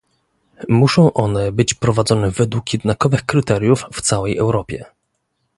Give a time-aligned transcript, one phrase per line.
[0.69, 4.85] Muszą one być prowadzone według jednakowych kryteriów w całej Europie